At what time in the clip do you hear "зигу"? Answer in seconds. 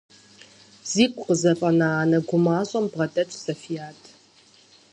0.91-1.23